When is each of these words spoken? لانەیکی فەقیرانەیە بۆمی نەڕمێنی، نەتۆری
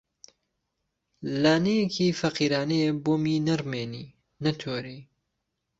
لانەیکی 1.41 2.15
فەقیرانەیە 2.19 2.89
بۆمی 3.03 3.43
نەڕمێنی، 3.47 4.05
نەتۆری 4.43 5.01